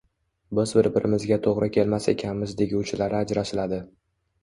Biz 0.59 0.73
bir 0.77 0.89
birimizga 0.95 1.37
to`g`ri 1.49 1.69
kelmas 1.77 2.09
ekanmiz 2.17 2.59
deguvchilari 2.65 3.21
ajralishadi 3.23 3.85